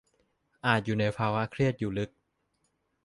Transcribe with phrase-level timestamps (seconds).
[0.65, 2.09] อาจอยู่ในภาวะเครียดอยู่ลึก